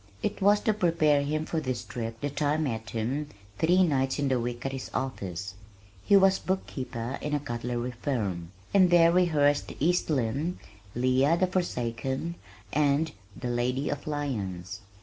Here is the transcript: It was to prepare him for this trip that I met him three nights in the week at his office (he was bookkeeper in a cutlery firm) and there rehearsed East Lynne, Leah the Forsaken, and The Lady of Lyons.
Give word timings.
It 0.23 0.41
was 0.41 0.61
to 0.61 0.73
prepare 0.73 1.21
him 1.21 1.45
for 1.45 1.59
this 1.59 1.83
trip 1.83 2.21
that 2.21 2.41
I 2.41 2.57
met 2.57 2.89
him 2.89 3.27
three 3.59 3.83
nights 3.83 4.17
in 4.17 4.29
the 4.29 4.39
week 4.39 4.65
at 4.65 4.71
his 4.71 4.89
office 4.95 5.53
(he 6.03 6.15
was 6.17 6.39
bookkeeper 6.39 7.19
in 7.21 7.35
a 7.35 7.39
cutlery 7.39 7.91
firm) 7.91 8.51
and 8.73 8.89
there 8.89 9.11
rehearsed 9.11 9.73
East 9.79 10.09
Lynne, 10.09 10.57
Leah 10.95 11.37
the 11.37 11.45
Forsaken, 11.45 12.33
and 12.73 13.11
The 13.39 13.49
Lady 13.49 13.89
of 13.91 14.07
Lyons. 14.07 14.79